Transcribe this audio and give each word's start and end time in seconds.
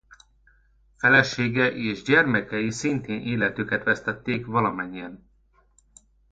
Felesége 0.97 1.71
és 1.71 2.03
gyermekei 2.03 2.71
szintén 2.71 3.21
életüket 3.21 3.83
vesztették 3.83 4.45
valamennyien. 4.45 5.29